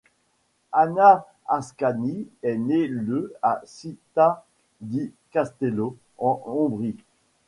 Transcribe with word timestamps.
Anna 0.71 1.27
Ascani 1.47 2.27
est 2.41 2.57
née 2.57 2.87
le 2.87 3.35
à 3.43 3.61
Città 3.65 4.43
di 4.79 5.13
Castello, 5.29 5.95
en 6.17 6.41
Ombrie. 6.47 6.97